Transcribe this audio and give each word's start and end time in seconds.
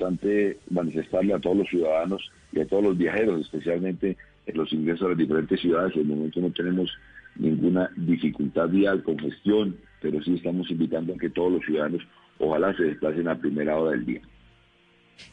importante 0.00 0.58
manifestarle 0.70 1.34
a 1.34 1.38
todos 1.38 1.58
los 1.58 1.68
ciudadanos 1.68 2.30
y 2.52 2.60
a 2.60 2.66
todos 2.66 2.82
los 2.82 2.98
viajeros, 2.98 3.40
especialmente 3.40 4.16
en 4.46 4.56
los 4.56 4.72
ingresos 4.72 5.06
a 5.06 5.08
las 5.10 5.18
diferentes 5.18 5.60
ciudades. 5.60 5.94
En 5.94 6.02
el 6.02 6.06
momento 6.06 6.40
no 6.40 6.50
tenemos 6.50 6.90
ninguna 7.36 7.90
dificultad 7.96 8.68
vial, 8.68 9.02
congestión, 9.02 9.76
pero 10.00 10.22
sí 10.22 10.34
estamos 10.34 10.70
invitando 10.70 11.14
a 11.14 11.18
que 11.18 11.30
todos 11.30 11.52
los 11.52 11.64
ciudadanos 11.64 12.02
ojalá 12.38 12.74
se 12.76 12.84
desplacen 12.84 13.28
a 13.28 13.38
primera 13.38 13.76
hora 13.76 13.92
del 13.92 14.06
día. 14.06 14.22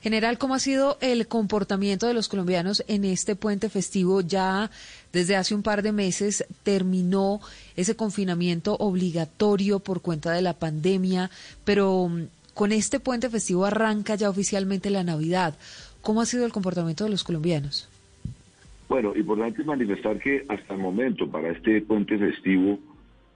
General, 0.02 0.38
¿cómo 0.38 0.54
ha 0.54 0.60
sido 0.60 0.98
el 1.00 1.28
comportamiento 1.28 2.08
de 2.08 2.14
los 2.14 2.28
colombianos 2.28 2.84
en 2.90 3.06
este 3.06 3.38
puente 3.38 3.70
festivo? 3.70 4.20
Ya 4.20 4.70
desde 5.14 5.38
hace 5.38 5.56
un 5.56 5.64
par 5.64 5.82
de 5.82 5.94
meses 5.94 6.46
terminó 6.64 7.40
ese 7.78 7.96
confinamiento 7.96 8.76
obligatorio 8.76 9.80
por 9.80 10.02
cuenta 10.02 10.34
de 10.34 10.42
la 10.42 10.54
pandemia, 10.54 11.32
pero 11.64 12.10
mm, 12.10 12.28
con 12.58 12.72
este 12.72 13.00
puente 13.00 13.30
festivo 13.30 13.66
arranca 13.66 14.16
ya 14.16 14.32
oficialmente 14.32 14.90
la 14.90 15.04
Navidad. 15.04 15.54
¿Cómo 16.02 16.22
ha 16.22 16.26
sido 16.26 16.44
el 16.44 16.52
comportamiento 16.52 17.04
de 17.04 17.12
los 17.12 17.24
colombianos? 17.24 17.88
Bueno, 18.90 19.16
importante 19.16 19.64
manifestar 19.64 20.18
que 20.18 20.44
hasta 20.50 20.74
el 20.74 20.80
momento 20.80 21.30
para 21.30 21.52
este 21.52 21.82
puente 21.82 22.18
festivo 22.18 22.80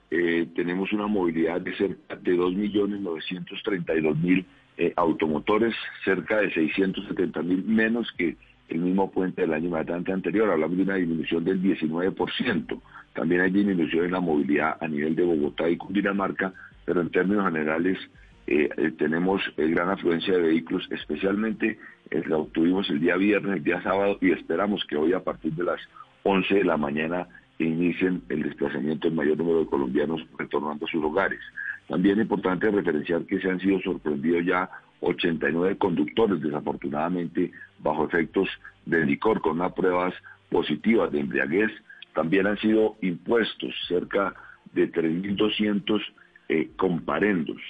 eh, 0.09 0.47
tenemos 0.55 0.91
una 0.91 1.05
movilidad 1.05 1.61
de 1.61 1.77
cerca 1.77 2.15
de 2.15 2.35
2.932.000 2.35 4.43
eh, 4.77 4.93
automotores, 4.95 5.75
cerca 6.03 6.37
de 6.37 6.51
670 6.51 7.43
mil 7.43 7.63
menos 7.63 8.11
que 8.17 8.35
el 8.69 8.79
mismo 8.79 9.11
puente 9.11 9.41
del 9.41 9.53
año 9.53 9.69
bastante 9.69 10.11
anterior. 10.11 10.49
Hablamos 10.49 10.77
de 10.77 10.83
una 10.83 10.95
disminución 10.95 11.45
del 11.45 11.61
19%. 11.61 12.81
También 13.13 13.41
hay 13.41 13.51
disminución 13.51 14.05
en 14.05 14.13
la 14.13 14.19
movilidad 14.19 14.77
a 14.81 14.87
nivel 14.87 15.15
de 15.15 15.25
Bogotá 15.25 15.69
y 15.69 15.77
Cundinamarca, 15.77 16.51
pero 16.85 17.01
en 17.01 17.11
términos 17.11 17.45
generales 17.45 17.99
eh, 18.47 18.69
eh, 18.77 18.91
tenemos 18.97 19.41
gran 19.57 19.89
afluencia 19.89 20.33
de 20.33 20.41
vehículos, 20.41 20.87
especialmente 20.91 21.79
el 22.09 22.23
que 22.23 22.33
obtuvimos 22.33 22.89
el 22.89 22.99
día 22.99 23.15
viernes, 23.15 23.57
el 23.57 23.63
día 23.63 23.81
sábado, 23.81 24.17
y 24.21 24.31
esperamos 24.31 24.83
que 24.85 24.97
hoy 24.97 25.13
a 25.13 25.23
partir 25.23 25.53
de 25.53 25.63
las 25.63 25.79
11 26.23 26.55
de 26.55 26.63
la 26.63 26.77
mañana 26.77 27.27
inicien 27.59 28.23
el 28.29 28.43
desplazamiento 28.43 29.07
del 29.07 29.15
mayor 29.15 29.37
número 29.37 29.59
de 29.59 29.65
colombianos 29.67 30.21
retornando 30.37 30.85
a 30.85 30.89
sus 30.89 31.03
hogares. 31.03 31.39
También 31.87 32.17
es 32.17 32.23
importante 32.23 32.71
referenciar 32.71 33.23
que 33.25 33.39
se 33.39 33.49
han 33.49 33.59
sido 33.59 33.79
sorprendidos 33.81 34.45
ya 34.45 34.69
89 35.01 35.77
conductores, 35.77 36.41
desafortunadamente, 36.41 37.51
bajo 37.79 38.05
efectos 38.05 38.47
de 38.85 39.05
licor, 39.05 39.41
con 39.41 39.59
unas 39.59 39.73
pruebas 39.73 40.13
positivas 40.49 41.11
de 41.11 41.19
embriaguez. 41.19 41.71
También 42.13 42.47
han 42.47 42.57
sido 42.57 42.95
impuestos 43.01 43.73
cerca 43.87 44.33
de 44.73 44.91
3.200 44.91 46.01
eh, 46.49 46.69
comparendos, 46.75 47.61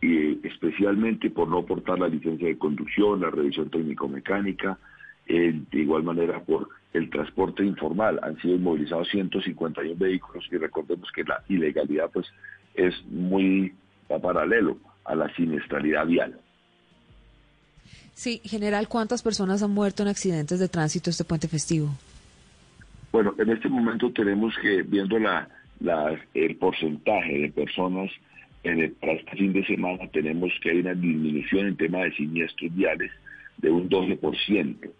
y 0.00 0.46
especialmente 0.46 1.30
por 1.30 1.48
no 1.48 1.64
portar 1.64 1.98
la 1.98 2.08
licencia 2.08 2.48
de 2.48 2.58
conducción, 2.58 3.20
la 3.20 3.30
revisión 3.30 3.70
técnico-mecánica, 3.70 4.78
eh, 5.26 5.60
de 5.70 5.78
igual 5.80 6.02
manera 6.02 6.40
por 6.40 6.68
el 6.92 7.10
transporte 7.10 7.64
informal. 7.64 8.18
Han 8.22 8.38
sido 8.40 8.56
inmovilizados 8.56 9.08
151 9.08 9.94
vehículos 9.96 10.46
y 10.50 10.56
recordemos 10.56 11.10
que 11.12 11.24
la 11.24 11.42
ilegalidad 11.48 12.10
pues 12.12 12.26
es 12.74 12.94
muy 13.06 13.74
paralelo 14.08 14.78
a 15.04 15.14
la 15.14 15.34
siniestralidad 15.34 16.06
vial. 16.06 16.38
Sí, 18.14 18.40
general, 18.44 18.88
¿cuántas 18.88 19.22
personas 19.22 19.62
han 19.62 19.70
muerto 19.70 20.02
en 20.02 20.08
accidentes 20.08 20.58
de 20.58 20.68
tránsito 20.68 21.10
este 21.10 21.24
puente 21.24 21.46
festivo? 21.46 21.90
Bueno, 23.12 23.34
en 23.38 23.50
este 23.50 23.68
momento 23.68 24.10
tenemos 24.12 24.54
que, 24.60 24.82
viendo 24.82 25.18
la, 25.18 25.48
el 26.34 26.56
porcentaje 26.56 27.38
de 27.38 27.50
personas 27.50 28.10
en 28.62 28.94
para 28.94 29.12
este 29.12 29.36
fin 29.36 29.52
de 29.52 29.64
semana, 29.64 30.08
tenemos 30.08 30.52
que 30.62 30.70
hay 30.70 30.80
una 30.80 30.94
disminución 30.94 31.68
en 31.68 31.76
tema 31.76 31.98
de 31.98 32.12
siniestros 32.12 32.74
viales 32.74 33.10
de 33.58 33.70
un 33.70 33.88
12% 33.88 34.90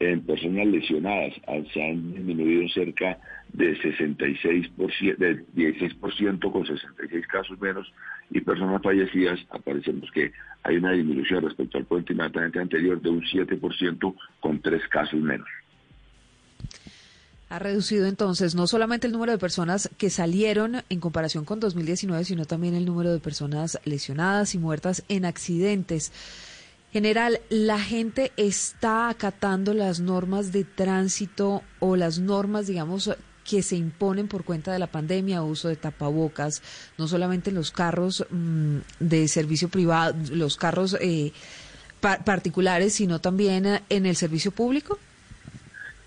en 0.00 0.22
personas 0.22 0.66
lesionadas 0.66 1.34
se 1.72 1.82
han 1.82 2.14
disminuido 2.14 2.68
cerca 2.68 3.18
de 3.52 3.76
66%, 3.78 5.16
de 5.16 5.46
16% 5.54 6.52
con 6.52 6.66
66 6.66 7.26
casos 7.28 7.60
menos 7.60 7.92
y 8.30 8.40
personas 8.40 8.82
fallecidas 8.82 9.38
aparecemos 9.50 10.10
que 10.10 10.32
hay 10.64 10.76
una 10.76 10.92
disminución 10.92 11.44
respecto 11.44 11.78
al 11.78 11.84
puente 11.84 12.12
inmediatamente 12.12 12.58
anterior 12.58 13.00
de 13.00 13.10
un 13.10 13.22
7% 13.22 14.14
con 14.40 14.60
tres 14.60 14.86
casos 14.88 15.20
menos. 15.20 15.48
Ha 17.54 17.60
reducido 17.60 18.06
entonces 18.06 18.56
no 18.56 18.66
solamente 18.66 19.06
el 19.06 19.12
número 19.12 19.30
de 19.30 19.38
personas 19.38 19.88
que 19.96 20.10
salieron 20.10 20.82
en 20.90 20.98
comparación 20.98 21.44
con 21.44 21.60
2019, 21.60 22.24
sino 22.24 22.46
también 22.46 22.74
el 22.74 22.84
número 22.84 23.12
de 23.12 23.20
personas 23.20 23.78
lesionadas 23.84 24.56
y 24.56 24.58
muertas 24.58 25.04
en 25.08 25.24
accidentes. 25.24 26.10
General, 26.92 27.40
¿la 27.50 27.78
gente 27.78 28.32
está 28.36 29.08
acatando 29.08 29.72
las 29.72 30.00
normas 30.00 30.50
de 30.50 30.64
tránsito 30.64 31.62
o 31.78 31.94
las 31.94 32.18
normas, 32.18 32.66
digamos, 32.66 33.12
que 33.48 33.62
se 33.62 33.76
imponen 33.76 34.26
por 34.26 34.42
cuenta 34.42 34.72
de 34.72 34.80
la 34.80 34.88
pandemia, 34.88 35.44
uso 35.44 35.68
de 35.68 35.76
tapabocas, 35.76 36.60
no 36.98 37.06
solamente 37.06 37.50
en 37.50 37.54
los 37.54 37.70
carros 37.70 38.26
mm, 38.30 38.78
de 38.98 39.28
servicio 39.28 39.68
privado, 39.68 40.16
los 40.32 40.56
carros 40.56 40.96
eh, 41.00 41.32
particulares, 42.00 42.94
sino 42.94 43.20
también 43.20 43.80
en 43.88 44.06
el 44.06 44.16
servicio 44.16 44.50
público? 44.50 44.98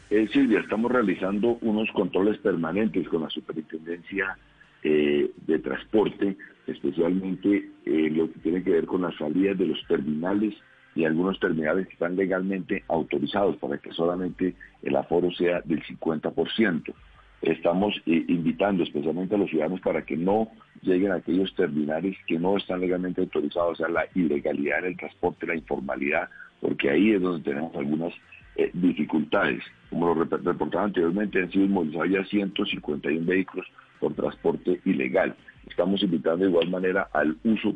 Eh, 0.09 0.28
Silvia, 0.31 0.59
estamos 0.59 0.91
realizando 0.91 1.57
unos 1.62 1.91
controles 1.91 2.38
permanentes 2.38 3.07
con 3.09 3.23
la 3.23 3.29
Superintendencia 3.29 4.38
eh, 4.81 5.31
de 5.45 5.59
Transporte, 5.59 6.38
especialmente 6.66 7.72
eh, 7.85 8.09
lo 8.12 8.31
que 8.31 8.40
tiene 8.40 8.63
que 8.63 8.72
ver 8.72 8.85
con 8.85 9.01
las 9.01 9.16
salidas 9.16 9.57
de 9.57 9.66
los 9.66 9.85
terminales 9.88 10.56
y 10.95 11.03
algunos 11.03 11.40
terminales 11.40 11.88
que 11.88 11.94
están 11.94 12.16
legalmente 12.16 12.84
autorizados 12.88 13.57
para 13.57 13.79
que 13.79 13.91
solamente 13.91 14.56
el 14.81 14.95
aforo 14.95 15.29
sea 15.31 15.62
del 15.62 15.84
50%. 15.84 16.94
Estamos 17.41 17.95
eh, 18.06 18.24
invitando 18.29 18.84
especialmente 18.84 19.35
a 19.35 19.38
los 19.39 19.50
ciudadanos 19.50 19.81
para 19.81 20.03
que 20.03 20.16
no 20.16 20.50
lleguen 20.84 21.12
a 21.12 21.16
aquellos 21.16 21.53
terminales 21.56 22.16
que 22.25 22.39
no 22.39 22.56
están 22.56 22.79
legalmente 22.79 23.22
autorizados, 23.22 23.74
o 23.74 23.75
sea, 23.75 23.89
la 23.89 24.06
ilegalidad 24.16 24.79
en 24.79 24.85
el 24.85 24.97
transporte, 24.97 25.47
la 25.47 25.56
informalidad, 25.56 26.29
porque 26.62 26.89
ahí 26.89 27.12
es 27.12 27.22
donde 27.22 27.44
tenemos 27.44 27.75
algunas 27.75 28.13
eh, 28.57 28.72
dificultades. 28.73 29.63
Como 29.90 30.07
lo 30.07 30.23
reportaba 30.23 30.85
anteriormente, 30.85 31.41
han 31.41 31.51
sido 31.51 31.66
inmovilizados 31.66 32.09
ya 32.09 32.25
151 32.25 33.25
vehículos 33.25 33.68
por 34.00 34.13
transporte 34.13 34.81
ilegal. 34.84 35.35
Estamos 35.69 36.01
invitando 36.01 36.44
de 36.44 36.50
igual 36.50 36.69
manera 36.69 37.07
al 37.13 37.38
uso 37.44 37.75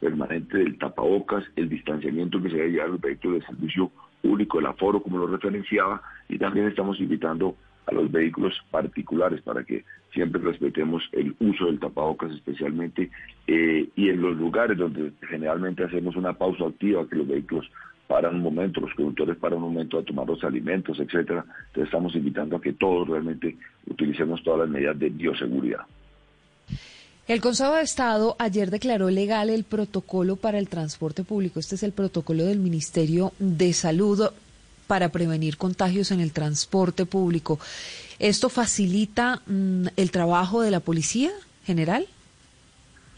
permanente 0.00 0.58
del 0.58 0.78
tapabocas, 0.78 1.44
el 1.56 1.68
distanciamiento 1.68 2.40
que 2.42 2.50
se 2.50 2.56
debe 2.56 2.70
llevar 2.72 2.88
a 2.88 2.92
los 2.92 3.00
vehículos 3.00 3.40
de 3.40 3.46
servicio 3.46 3.90
público, 4.22 4.58
el 4.58 4.66
aforo, 4.66 5.02
como 5.02 5.18
lo 5.18 5.26
referenciaba, 5.26 6.02
y 6.28 6.38
también 6.38 6.68
estamos 6.68 7.00
invitando 7.00 7.56
a 7.86 7.94
los 7.94 8.10
vehículos 8.10 8.54
particulares 8.70 9.40
para 9.42 9.64
que 9.64 9.84
siempre 10.12 10.42
respetemos 10.42 11.02
el 11.12 11.34
uso 11.40 11.66
del 11.66 11.80
tapabocas 11.80 12.32
especialmente 12.32 13.10
eh, 13.46 13.88
y 13.96 14.08
en 14.10 14.20
los 14.20 14.36
lugares 14.36 14.76
donde 14.76 15.12
generalmente 15.26 15.84
hacemos 15.84 16.14
una 16.16 16.34
pausa 16.34 16.66
activa, 16.66 17.08
que 17.08 17.16
los 17.16 17.28
vehículos 17.28 17.70
paran 18.08 18.36
un 18.36 18.42
momento, 18.42 18.80
los 18.80 18.92
conductores 18.94 19.36
paran 19.36 19.62
un 19.62 19.74
momento 19.74 19.98
a 19.98 20.02
tomar 20.02 20.26
los 20.26 20.42
alimentos, 20.42 20.98
etcétera. 20.98 21.44
Entonces 21.66 21.84
estamos 21.84 22.14
invitando 22.16 22.56
a 22.56 22.60
que 22.60 22.72
todos 22.72 23.06
realmente 23.06 23.56
utilicemos 23.86 24.42
todas 24.42 24.60
las 24.60 24.70
medidas 24.70 24.98
de 24.98 25.10
bioseguridad. 25.10 25.82
El 27.28 27.42
Consejo 27.42 27.74
de 27.74 27.82
Estado 27.82 28.34
ayer 28.38 28.70
declaró 28.70 29.10
legal 29.10 29.50
el 29.50 29.64
protocolo 29.64 30.36
para 30.36 30.58
el 30.58 30.70
transporte 30.70 31.22
público. 31.22 31.60
Este 31.60 31.74
es 31.74 31.82
el 31.82 31.92
protocolo 31.92 32.46
del 32.46 32.58
Ministerio 32.58 33.32
de 33.38 33.74
Salud 33.74 34.30
para 34.86 35.10
prevenir 35.10 35.58
contagios 35.58 36.10
en 36.10 36.20
el 36.20 36.32
transporte 36.32 37.04
público. 37.04 37.60
¿Esto 38.18 38.48
facilita 38.48 39.42
mm, 39.46 39.88
el 39.96 40.10
trabajo 40.10 40.62
de 40.62 40.70
la 40.70 40.80
policía 40.80 41.30
general? 41.66 42.06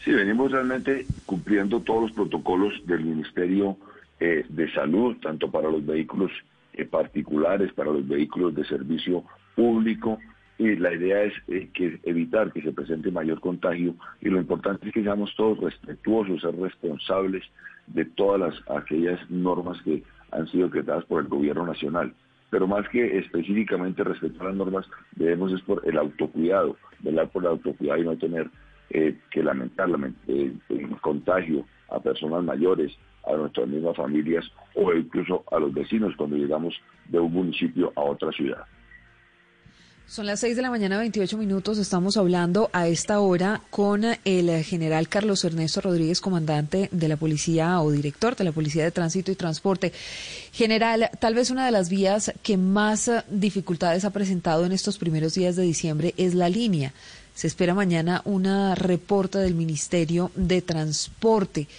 Sí, 0.03 0.11
venimos 0.11 0.51
realmente 0.51 1.05
cumpliendo 1.25 1.79
todos 1.79 2.01
los 2.01 2.11
protocolos 2.11 2.73
del 2.85 3.05
Ministerio 3.05 3.77
eh, 4.21 4.45
de 4.47 4.71
Salud, 4.71 5.17
tanto 5.21 5.49
para 5.49 5.69
los 5.69 5.85
vehículos 5.85 6.31
eh, 6.73 6.85
particulares, 6.85 7.73
para 7.73 7.91
los 7.91 8.07
vehículos 8.07 8.55
de 8.55 8.63
servicio 8.65 9.25
público, 9.55 10.19
y 10.59 10.75
la 10.75 10.93
idea 10.93 11.23
es 11.23 11.33
eh, 11.47 11.69
que 11.73 11.99
evitar 12.03 12.53
que 12.53 12.61
se 12.61 12.71
presente 12.71 13.09
mayor 13.09 13.39
contagio 13.39 13.95
y 14.21 14.29
lo 14.29 14.39
importante 14.39 14.87
es 14.87 14.93
que 14.93 15.01
seamos 15.01 15.33
todos 15.35 15.59
respetuosos, 15.59 16.41
ser 16.41 16.55
responsables 16.55 17.43
de 17.87 18.05
todas 18.05 18.39
las, 18.39 18.77
aquellas 18.77 19.19
normas 19.31 19.81
que 19.81 20.03
han 20.31 20.47
sido 20.49 20.69
creadas 20.69 21.03
por 21.05 21.23
el 21.23 21.27
gobierno 21.27 21.65
nacional. 21.65 22.13
Pero 22.51 22.67
más 22.67 22.87
que 22.89 23.17
específicamente 23.17 24.03
respetar 24.03 24.47
las 24.47 24.55
normas, 24.55 24.85
debemos 25.15 25.51
es 25.51 25.61
por 25.61 25.81
el 25.83 25.97
autocuidado, 25.97 26.77
velar 26.99 27.27
por 27.29 27.41
el 27.41 27.49
autocuidado 27.49 27.99
y 27.99 28.05
no 28.05 28.17
tener 28.17 28.47
eh, 28.91 29.17
que 29.31 29.41
lamentar 29.41 29.89
eh, 30.27 30.53
el 30.69 31.01
contagio 31.01 31.65
a 31.89 31.99
personas 31.99 32.43
mayores, 32.43 32.95
a 33.23 33.33
nuestras 33.33 33.67
mismas 33.67 33.95
familias 33.95 34.45
o 34.75 34.93
incluso 34.93 35.43
a 35.51 35.59
los 35.59 35.73
vecinos 35.73 36.13
cuando 36.15 36.35
llegamos 36.35 36.73
de 37.07 37.19
un 37.19 37.31
municipio 37.33 37.91
a 37.95 38.01
otra 38.01 38.31
ciudad. 38.31 38.65
Son 40.11 40.25
las 40.25 40.41
6 40.41 40.57
de 40.57 40.61
la 40.61 40.69
mañana, 40.69 40.97
28 40.97 41.37
minutos. 41.37 41.77
Estamos 41.77 42.17
hablando 42.17 42.69
a 42.73 42.89
esta 42.89 43.21
hora 43.21 43.61
con 43.69 44.03
el 44.25 44.63
general 44.65 45.07
Carlos 45.07 45.45
Ernesto 45.45 45.79
Rodríguez, 45.79 46.19
comandante 46.19 46.89
de 46.91 47.07
la 47.07 47.15
policía 47.15 47.79
o 47.79 47.89
director 47.91 48.35
de 48.35 48.43
la 48.43 48.51
Policía 48.51 48.83
de 48.83 48.91
Tránsito 48.91 49.31
y 49.31 49.35
Transporte. 49.35 49.93
General, 50.51 51.09
tal 51.21 51.33
vez 51.33 51.49
una 51.49 51.65
de 51.65 51.71
las 51.71 51.89
vías 51.89 52.33
que 52.43 52.57
más 52.57 53.09
dificultades 53.29 54.03
ha 54.03 54.09
presentado 54.09 54.65
en 54.65 54.73
estos 54.73 54.97
primeros 54.97 55.33
días 55.33 55.55
de 55.55 55.63
diciembre 55.63 56.13
es 56.17 56.35
la 56.35 56.49
línea. 56.49 56.91
Se 57.33 57.47
espera 57.47 57.73
mañana 57.73 58.21
una 58.25 58.75
reporta 58.75 59.39
del 59.39 59.55
Ministerio 59.55 60.29
de 60.35 60.61
Transporte. 60.61 61.69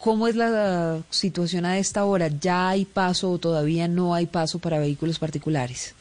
¿Cómo 0.00 0.28
es 0.28 0.34
la 0.34 1.02
situación 1.10 1.66
a 1.66 1.76
esta 1.76 2.06
hora? 2.06 2.28
¿Ya 2.28 2.70
hay 2.70 2.86
paso 2.86 3.32
o 3.32 3.38
todavía 3.38 3.86
no 3.86 4.14
hay 4.14 4.24
paso 4.24 4.58
para 4.58 4.78
vehículos 4.78 5.18
particulares? 5.18 5.94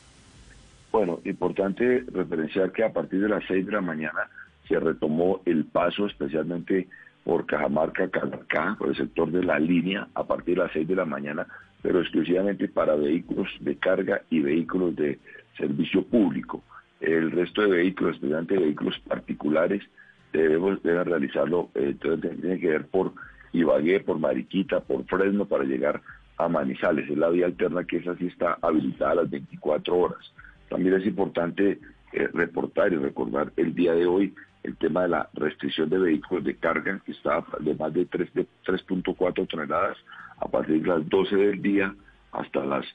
Bueno, 0.89 1.19
importante 1.25 2.05
referenciar 2.09 2.71
que 2.71 2.85
a 2.85 2.93
partir 2.93 3.19
de 3.19 3.27
las 3.27 3.43
6 3.49 3.65
de 3.65 3.71
la 3.73 3.81
mañana 3.81 4.29
se 4.69 4.79
retomó 4.79 5.41
el 5.45 5.65
paso, 5.65 6.05
especialmente 6.05 6.87
por 7.25 7.45
Cajamarca, 7.45 8.07
Calacá, 8.07 8.77
por 8.79 8.87
el 8.87 8.95
sector 8.95 9.31
de 9.31 9.43
la 9.43 9.59
línea, 9.59 10.07
a 10.13 10.23
partir 10.23 10.55
de 10.55 10.63
las 10.63 10.71
6 10.71 10.87
de 10.87 10.95
la 10.95 11.05
mañana, 11.05 11.45
pero 11.81 11.99
exclusivamente 11.99 12.69
para 12.69 12.95
vehículos 12.95 13.49
de 13.59 13.75
carga 13.75 14.21
y 14.29 14.39
vehículos 14.39 14.95
de 14.95 15.19
servicio 15.57 16.05
público. 16.05 16.63
El 17.01 17.31
resto 17.31 17.63
de 17.63 17.67
vehículos, 17.67 18.15
especialmente 18.15 18.57
vehículos 18.57 18.97
particulares, 19.05 19.83
debemos 20.31 20.81
deben 20.83 21.05
realizarlo, 21.05 21.69
eh, 21.75 21.89
entonces 21.89 22.39
tiene 22.39 22.59
que 22.59 22.69
ver 22.69 22.85
por 22.85 23.11
Ibagué, 23.53 23.99
por 23.99 24.19
Mariquita, 24.19 24.79
por 24.79 25.05
Fresno, 25.05 25.45
para 25.45 25.63
llegar 25.63 26.01
a 26.37 26.47
Manizales. 26.47 27.09
Es 27.09 27.17
la 27.17 27.29
vía 27.29 27.45
alterna 27.45 27.83
que 27.83 27.97
esa 27.97 28.15
sí 28.15 28.27
está 28.27 28.57
habilitada 28.61 29.11
a 29.11 29.15
las 29.15 29.29
24 29.29 29.97
horas. 29.97 30.33
También 30.69 30.95
es 30.95 31.05
importante 31.05 31.79
eh, 32.13 32.29
reportar 32.33 32.93
y 32.93 32.97
recordar 32.97 33.51
el 33.57 33.73
día 33.73 33.93
de 33.93 34.05
hoy 34.05 34.33
el 34.63 34.75
tema 34.77 35.03
de 35.03 35.09
la 35.09 35.29
restricción 35.33 35.89
de 35.89 35.99
vehículos 35.99 36.43
de 36.43 36.55
carga, 36.55 36.99
que 37.05 37.11
está 37.13 37.43
de 37.59 37.75
más 37.75 37.93
de 37.93 38.07
3.4 38.09 39.47
toneladas 39.47 39.97
a 40.37 40.47
partir 40.47 40.81
de 40.81 40.87
las 40.87 41.07
12 41.07 41.35
del 41.35 41.61
día 41.61 41.95
hasta 42.31 42.65
las 42.65 42.85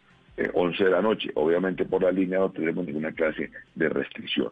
11 0.52 0.82
eh, 0.82 0.84
de 0.84 0.90
la 0.90 1.02
noche. 1.02 1.30
Obviamente 1.34 1.84
por 1.84 2.02
la 2.02 2.10
línea 2.10 2.38
no 2.38 2.50
tenemos 2.50 2.86
ninguna 2.86 3.12
clase 3.12 3.50
de 3.74 3.88
restricción. 3.88 4.50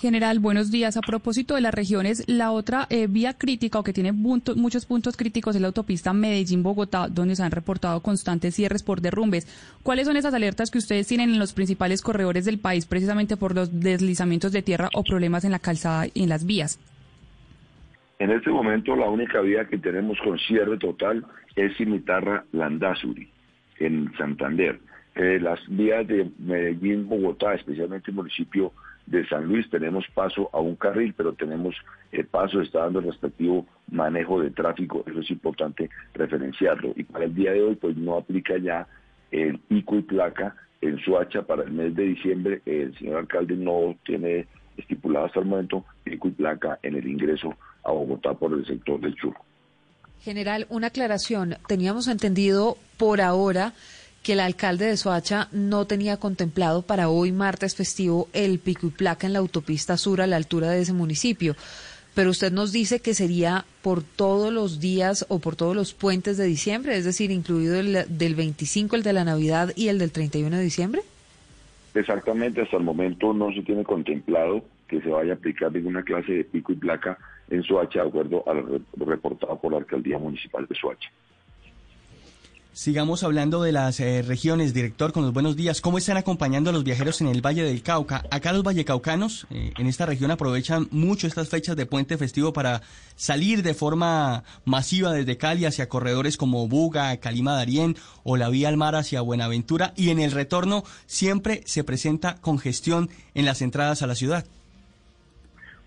General, 0.00 0.38
buenos 0.40 0.70
días. 0.70 0.96
A 0.96 1.00
propósito 1.00 1.54
de 1.54 1.60
las 1.60 1.72
regiones, 1.72 2.24
la 2.26 2.50
otra 2.50 2.86
eh, 2.90 3.06
vía 3.08 3.34
crítica 3.34 3.78
o 3.78 3.84
que 3.84 3.92
tiene 3.92 4.12
muchos 4.12 4.86
puntos 4.86 5.16
críticos 5.16 5.54
es 5.54 5.60
la 5.60 5.68
autopista 5.68 6.12
Medellín-Bogotá, 6.12 7.08
donde 7.08 7.36
se 7.36 7.42
han 7.42 7.52
reportado 7.52 8.00
constantes 8.00 8.54
cierres 8.54 8.82
por 8.82 9.00
derrumbes. 9.00 9.46
¿Cuáles 9.82 10.06
son 10.06 10.16
esas 10.16 10.34
alertas 10.34 10.70
que 10.70 10.78
ustedes 10.78 11.06
tienen 11.06 11.30
en 11.30 11.38
los 11.38 11.52
principales 11.52 12.02
corredores 12.02 12.44
del 12.44 12.58
país 12.58 12.86
precisamente 12.86 13.36
por 13.36 13.54
los 13.54 13.80
deslizamientos 13.80 14.52
de 14.52 14.62
tierra 14.62 14.88
o 14.94 15.04
problemas 15.04 15.44
en 15.44 15.52
la 15.52 15.58
calzada 15.58 16.06
y 16.12 16.22
en 16.22 16.28
las 16.28 16.46
vías? 16.46 16.80
En 18.18 18.30
este 18.30 18.50
momento 18.50 18.96
la 18.96 19.08
única 19.08 19.40
vía 19.40 19.66
que 19.66 19.78
tenemos 19.78 20.18
con 20.22 20.38
cierre 20.38 20.78
total 20.78 21.24
es 21.56 21.76
Cimitarra-Landazuri, 21.76 23.28
en 23.78 24.12
Santander. 24.16 24.80
Eh, 25.14 25.38
las 25.40 25.60
vías 25.68 26.06
de 26.06 26.30
Medellín-Bogotá, 26.38 27.54
especialmente 27.54 28.10
el 28.10 28.16
municipio 28.16 28.72
de 29.06 29.26
San 29.26 29.46
Luis 29.46 29.68
tenemos 29.70 30.06
paso 30.14 30.48
a 30.52 30.60
un 30.60 30.76
carril, 30.76 31.14
pero 31.16 31.32
tenemos 31.32 31.74
el 32.12 32.26
paso, 32.26 32.60
está 32.60 32.80
dando 32.80 33.00
el 33.00 33.06
respectivo 33.06 33.66
manejo 33.90 34.40
de 34.40 34.50
tráfico, 34.50 35.04
eso 35.06 35.20
es 35.20 35.30
importante 35.30 35.90
referenciarlo. 36.14 36.92
Y 36.96 37.04
para 37.04 37.24
el 37.24 37.34
día 37.34 37.52
de 37.52 37.62
hoy, 37.62 37.74
pues 37.76 37.96
no 37.96 38.16
aplica 38.16 38.56
ya 38.58 38.86
el 39.30 39.58
pico 39.58 39.96
y 39.96 40.02
placa 40.02 40.54
en 40.80 40.98
Suacha 40.98 41.42
para 41.42 41.64
el 41.64 41.72
mes 41.72 41.94
de 41.94 42.04
diciembre. 42.04 42.62
El 42.66 42.96
señor 42.98 43.18
alcalde 43.18 43.56
no 43.56 43.96
tiene 44.04 44.46
estipulado 44.76 45.26
hasta 45.26 45.40
el 45.40 45.46
momento 45.46 45.84
pico 46.04 46.28
y 46.28 46.32
placa 46.32 46.78
en 46.82 46.96
el 46.96 47.06
ingreso 47.06 47.54
a 47.84 47.92
Bogotá 47.92 48.34
por 48.34 48.52
el 48.52 48.66
sector 48.66 49.00
del 49.00 49.14
Churro. 49.14 49.40
General, 50.20 50.66
una 50.68 50.88
aclaración. 50.88 51.56
Teníamos 51.66 52.06
entendido 52.06 52.76
por 52.96 53.20
ahora 53.20 53.72
que 54.22 54.34
el 54.34 54.40
alcalde 54.40 54.86
de 54.86 54.96
Soacha 54.96 55.48
no 55.52 55.86
tenía 55.86 56.16
contemplado 56.16 56.82
para 56.82 57.08
hoy 57.08 57.32
martes 57.32 57.74
festivo 57.74 58.28
el 58.32 58.58
pico 58.58 58.86
y 58.86 58.90
placa 58.90 59.26
en 59.26 59.32
la 59.32 59.40
autopista 59.40 59.96
sur 59.96 60.20
a 60.20 60.26
la 60.26 60.36
altura 60.36 60.70
de 60.70 60.80
ese 60.80 60.92
municipio. 60.92 61.56
Pero 62.14 62.30
usted 62.30 62.52
nos 62.52 62.72
dice 62.72 63.00
que 63.00 63.14
sería 63.14 63.64
por 63.80 64.02
todos 64.02 64.52
los 64.52 64.80
días 64.80 65.24
o 65.28 65.38
por 65.38 65.56
todos 65.56 65.74
los 65.74 65.94
puentes 65.94 66.36
de 66.36 66.44
diciembre, 66.44 66.96
es 66.96 67.04
decir, 67.04 67.30
incluido 67.30 67.80
el 67.80 68.04
del 68.08 68.34
25, 68.34 68.96
el 68.96 69.02
de 69.02 69.12
la 69.12 69.24
Navidad 69.24 69.72
y 69.74 69.88
el 69.88 69.98
del 69.98 70.12
31 70.12 70.56
de 70.56 70.62
diciembre. 70.62 71.02
Exactamente, 71.94 72.62
hasta 72.62 72.76
el 72.76 72.84
momento 72.84 73.32
no 73.32 73.52
se 73.52 73.62
tiene 73.62 73.82
contemplado 73.82 74.64
que 74.88 75.00
se 75.00 75.08
vaya 75.08 75.32
a 75.32 75.36
aplicar 75.36 75.72
ninguna 75.72 76.02
clase 76.02 76.32
de 76.32 76.44
pico 76.44 76.72
y 76.72 76.76
placa 76.76 77.18
en 77.48 77.62
Soacha, 77.62 78.02
de 78.02 78.08
acuerdo 78.08 78.44
a 78.46 78.54
lo 78.54 79.06
reportado 79.06 79.58
por 79.58 79.72
la 79.72 79.78
Alcaldía 79.78 80.18
Municipal 80.18 80.66
de 80.66 80.74
Soacha. 80.74 81.10
Sigamos 82.74 83.22
hablando 83.22 83.62
de 83.62 83.70
las 83.70 84.00
eh, 84.00 84.22
regiones, 84.22 84.72
director, 84.72 85.12
con 85.12 85.24
los 85.24 85.34
buenos 85.34 85.56
días. 85.56 85.82
¿Cómo 85.82 85.98
están 85.98 86.16
acompañando 86.16 86.70
a 86.70 86.72
los 86.72 86.84
viajeros 86.84 87.20
en 87.20 87.26
el 87.26 87.44
Valle 87.44 87.64
del 87.64 87.82
Cauca? 87.82 88.24
Acá 88.30 88.50
los 88.54 88.62
vallecaucanos 88.62 89.46
eh, 89.50 89.74
en 89.76 89.86
esta 89.88 90.06
región 90.06 90.30
aprovechan 90.30 90.88
mucho 90.90 91.26
estas 91.26 91.50
fechas 91.50 91.76
de 91.76 91.84
puente 91.84 92.16
festivo 92.16 92.54
para 92.54 92.80
salir 93.14 93.62
de 93.62 93.74
forma 93.74 94.44
masiva 94.64 95.12
desde 95.12 95.36
Cali 95.36 95.66
hacia 95.66 95.90
corredores 95.90 96.38
como 96.38 96.66
Buga, 96.66 97.14
Calima 97.18 97.54
Darién 97.54 97.94
o 98.24 98.38
la 98.38 98.48
vía 98.48 98.68
al 98.68 98.78
mar 98.78 98.94
hacia 98.94 99.20
Buenaventura 99.20 99.92
y 99.94 100.08
en 100.08 100.18
el 100.18 100.32
retorno 100.32 100.82
siempre 101.04 101.60
se 101.66 101.84
presenta 101.84 102.36
congestión 102.40 103.10
en 103.34 103.44
las 103.44 103.60
entradas 103.60 104.00
a 104.00 104.06
la 104.06 104.14
ciudad. 104.14 104.46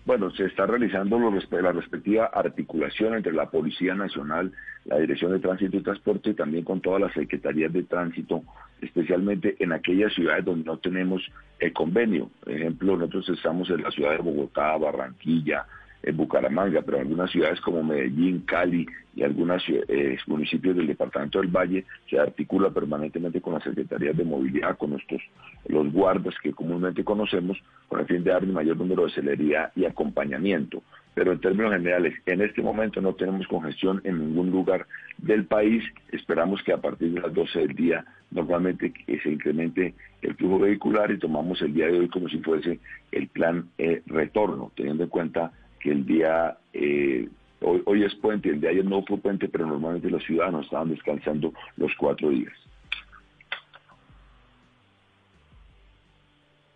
Bueno, 0.06 0.30
se 0.30 0.44
está 0.44 0.66
realizando 0.66 1.18
la 1.18 1.72
respectiva 1.72 2.26
articulación 2.26 3.14
entre 3.14 3.32
la 3.32 3.50
Policía 3.50 3.92
Nacional, 3.96 4.52
la 4.84 4.98
Dirección 4.98 5.32
de 5.32 5.40
Tránsito 5.40 5.76
y 5.76 5.82
Transporte 5.82 6.30
y 6.30 6.34
también 6.34 6.62
con 6.62 6.80
todas 6.80 7.00
las 7.00 7.12
secretarías 7.12 7.72
de 7.72 7.82
tránsito, 7.82 8.44
especialmente 8.80 9.56
en 9.58 9.72
aquellas 9.72 10.14
ciudades 10.14 10.44
donde 10.44 10.64
no 10.64 10.78
tenemos 10.78 11.28
el 11.58 11.72
convenio. 11.72 12.30
Por 12.44 12.52
ejemplo, 12.52 12.96
nosotros 12.96 13.30
estamos 13.30 13.68
en 13.68 13.82
la 13.82 13.90
ciudad 13.90 14.12
de 14.12 14.18
Bogotá, 14.18 14.76
Barranquilla, 14.76 15.66
en 16.06 16.16
Bucaramanga, 16.16 16.82
pero 16.82 17.00
algunas 17.00 17.30
ciudades 17.30 17.60
como 17.60 17.82
Medellín, 17.82 18.42
Cali 18.46 18.86
y 19.16 19.24
algunos 19.24 19.62
eh, 19.68 20.16
municipios 20.28 20.76
del 20.76 20.86
departamento 20.86 21.40
del 21.40 21.48
Valle 21.48 21.84
se 22.08 22.18
articula 22.18 22.70
permanentemente 22.70 23.40
con 23.40 23.54
las 23.54 23.64
secretarías 23.64 24.16
de 24.16 24.24
movilidad, 24.24 24.78
con 24.78 24.90
nuestros 24.90 25.20
los 25.66 25.92
guardas 25.92 26.34
que 26.40 26.52
comúnmente 26.52 27.02
conocemos, 27.02 27.58
con 27.88 27.98
el 27.98 28.06
fin 28.06 28.22
de 28.22 28.30
dar 28.30 28.44
un 28.44 28.52
mayor 28.52 28.76
número 28.76 29.04
de 29.04 29.12
celeridad 29.12 29.72
y 29.74 29.84
acompañamiento. 29.84 30.80
Pero 31.12 31.32
en 31.32 31.40
términos 31.40 31.72
generales, 31.72 32.14
en 32.24 32.40
este 32.42 32.62
momento 32.62 33.00
no 33.00 33.14
tenemos 33.14 33.48
congestión 33.48 34.00
en 34.04 34.18
ningún 34.20 34.50
lugar 34.50 34.86
del 35.18 35.46
país. 35.46 35.82
Esperamos 36.12 36.62
que 36.62 36.72
a 36.72 36.80
partir 36.80 37.12
de 37.14 37.20
las 37.20 37.34
12 37.34 37.58
del 37.58 37.74
día 37.74 38.04
normalmente 38.30 38.92
se 39.06 39.30
incremente 39.30 39.94
el 40.22 40.34
flujo 40.34 40.60
vehicular 40.60 41.10
y 41.10 41.18
tomamos 41.18 41.60
el 41.62 41.72
día 41.72 41.86
de 41.86 41.98
hoy 41.98 42.08
como 42.08 42.28
si 42.28 42.38
fuese 42.38 42.78
el 43.10 43.26
plan 43.28 43.70
eh, 43.78 44.02
retorno, 44.06 44.70
teniendo 44.76 45.04
en 45.04 45.08
cuenta 45.08 45.52
que 45.86 45.92
el 45.92 46.04
día, 46.04 46.58
eh, 46.72 47.28
hoy, 47.60 47.80
hoy 47.84 48.02
es 48.02 48.12
puente, 48.16 48.48
el 48.48 48.60
de 48.60 48.70
ayer 48.70 48.84
no 48.84 49.04
fue 49.04 49.18
puente, 49.18 49.48
pero 49.48 49.66
normalmente 49.66 50.10
los 50.10 50.24
ciudadanos 50.24 50.64
estaban 50.64 50.88
descansando 50.88 51.52
los 51.76 51.92
cuatro 51.96 52.30
días. 52.30 52.52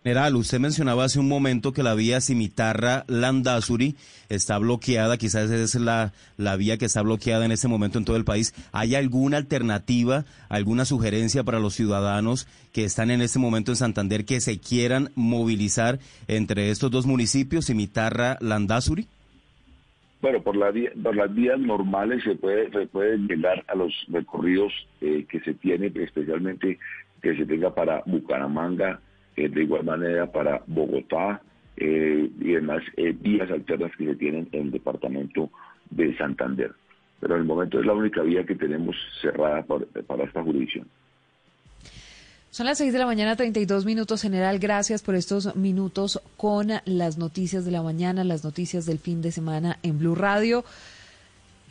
General, 0.03 0.35
usted 0.35 0.59
mencionaba 0.59 1.03
hace 1.03 1.19
un 1.19 1.27
momento 1.27 1.73
que 1.73 1.83
la 1.83 1.93
vía 1.93 2.21
Cimitarra-Landazuri 2.21 3.95
está 4.29 4.57
bloqueada, 4.57 5.17
quizás 5.17 5.51
es 5.51 5.75
la, 5.75 6.11
la 6.37 6.55
vía 6.55 6.79
que 6.79 6.85
está 6.85 7.03
bloqueada 7.03 7.45
en 7.45 7.51
este 7.51 7.67
momento 7.67 7.99
en 7.99 8.05
todo 8.05 8.15
el 8.15 8.25
país. 8.25 8.55
¿Hay 8.71 8.95
alguna 8.95 9.37
alternativa, 9.37 10.25
alguna 10.49 10.85
sugerencia 10.85 11.43
para 11.43 11.59
los 11.59 11.75
ciudadanos 11.75 12.47
que 12.73 12.83
están 12.83 13.11
en 13.11 13.21
este 13.21 13.37
momento 13.37 13.73
en 13.73 13.75
Santander 13.75 14.25
que 14.25 14.41
se 14.41 14.57
quieran 14.59 15.11
movilizar 15.13 15.99
entre 16.27 16.71
estos 16.71 16.89
dos 16.89 17.05
municipios, 17.05 17.67
Cimitarra-Landazuri? 17.67 19.07
Bueno, 20.19 20.41
por, 20.41 20.55
la 20.55 20.73
por 21.03 21.15
las 21.15 21.31
vías 21.31 21.59
normales 21.59 22.23
se 22.23 22.33
puede, 22.33 22.71
se 22.71 22.87
puede 22.87 23.19
llegar 23.19 23.63
a 23.67 23.75
los 23.75 23.93
recorridos 24.07 24.73
eh, 24.99 25.27
que 25.29 25.41
se 25.41 25.53
tiene, 25.53 25.91
especialmente 25.93 26.79
que 27.21 27.35
se 27.35 27.45
tenga 27.45 27.73
para 27.75 28.01
Bucaramanga, 28.07 28.99
eh, 29.35 29.49
de 29.49 29.63
igual 29.63 29.83
manera 29.83 30.31
para 30.31 30.61
Bogotá 30.67 31.41
eh, 31.77 32.29
y 32.39 32.51
demás 32.51 32.83
eh, 32.97 33.15
vías 33.17 33.49
alternas 33.49 33.91
que 33.97 34.05
se 34.05 34.15
tienen 34.15 34.47
en 34.51 34.63
el 34.63 34.71
departamento 34.71 35.49
de 35.89 36.15
Santander. 36.17 36.71
Pero 37.19 37.35
en 37.35 37.41
el 37.41 37.47
momento 37.47 37.79
es 37.79 37.85
la 37.85 37.93
única 37.93 38.21
vía 38.21 38.45
que 38.45 38.55
tenemos 38.55 38.95
cerrada 39.21 39.63
para 39.63 40.23
esta 40.23 40.43
jurisdicción. 40.43 40.87
Son 42.49 42.65
las 42.65 42.79
6 42.79 42.91
de 42.91 42.99
la 42.99 43.05
mañana, 43.05 43.37
32 43.37 43.85
minutos. 43.85 44.21
General, 44.21 44.59
gracias 44.59 45.01
por 45.03 45.15
estos 45.15 45.55
minutos 45.55 46.21
con 46.35 46.69
las 46.83 47.17
noticias 47.17 47.63
de 47.63 47.71
la 47.71 47.81
mañana, 47.81 48.25
las 48.25 48.43
noticias 48.43 48.85
del 48.85 48.99
fin 48.99 49.21
de 49.21 49.31
semana 49.31 49.77
en 49.83 49.99
Blue 49.99 50.15
Radio. 50.15 50.65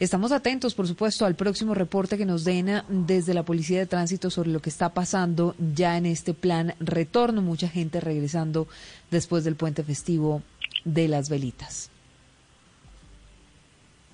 Estamos 0.00 0.32
atentos, 0.32 0.74
por 0.74 0.86
supuesto, 0.86 1.26
al 1.26 1.34
próximo 1.34 1.74
reporte 1.74 2.16
que 2.16 2.24
nos 2.24 2.42
den 2.42 2.70
desde 2.88 3.34
la 3.34 3.42
Policía 3.42 3.80
de 3.80 3.86
Tránsito 3.86 4.30
sobre 4.30 4.48
lo 4.48 4.60
que 4.60 4.70
está 4.70 4.94
pasando 4.94 5.54
ya 5.74 5.98
en 5.98 6.06
este 6.06 6.32
plan 6.32 6.72
retorno. 6.80 7.42
Mucha 7.42 7.68
gente 7.68 8.00
regresando 8.00 8.66
después 9.10 9.44
del 9.44 9.56
puente 9.56 9.82
festivo 9.84 10.40
de 10.86 11.06
las 11.06 11.28
velitas. 11.28 11.92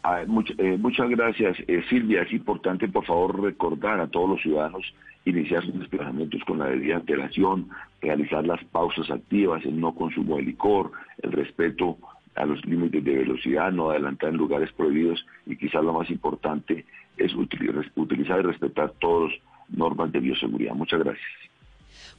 Ah, 0.03 0.23
eh, 0.23 0.77
muchas 0.77 1.09
gracias, 1.09 1.57
eh, 1.69 1.85
Silvia. 1.89 2.23
Es 2.23 2.33
importante, 2.33 2.89
por 2.89 3.05
favor, 3.05 3.41
recordar 3.41 4.01
a 4.01 4.09
todos 4.09 4.31
los 4.31 4.43
ciudadanos 4.43 4.93
iniciar 5.25 5.65
sus 5.65 5.79
desplazamientos 5.79 6.43
con 6.45 6.59
la 6.59 6.67
debida 6.67 6.97
antelación, 6.97 7.69
realizar 8.03 8.45
las 8.45 8.63
pausas 8.65 9.09
activas, 9.09 9.65
el 9.65 9.79
no 9.79 9.95
consumo 9.95 10.37
de 10.37 10.43
licor, 10.43 10.91
el 11.23 11.31
respeto 11.31 11.97
a 12.37 12.45
los 12.45 12.65
límites 12.65 13.03
de 13.05 13.17
velocidad, 13.17 13.73
no 13.73 13.91
adelantar 13.91 14.31
en 14.31 14.37
lugares 14.37 14.71
prohibidos 14.73 15.25
y 15.47 15.57
quizás 15.57 15.83
lo 15.83 15.93
más 15.93 16.11
importante 16.11 16.85
es 17.17 17.33
utilizar 17.35 18.41
y 18.41 18.43
respetar 18.43 18.93
todas 19.01 19.33
las 19.33 19.41
normas 19.79 20.13
de 20.13 20.21
bioseguridad. 20.21 20.75
Muchas 20.75 21.01
gracias. 21.01 21.27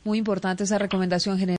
Muy 0.04 0.18
importante 0.18 0.64
esa 0.64 0.78
recomendación 0.78 1.38
general. 1.38 1.56